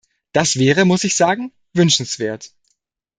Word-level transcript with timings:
Das 0.31 0.55
wäre, 0.55 0.83
muss 0.83 1.03
ich 1.03 1.15
sagen, 1.15 1.51
wünschenswert. 1.73 2.55